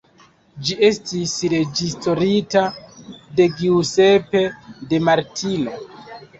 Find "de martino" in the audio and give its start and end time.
4.93-5.81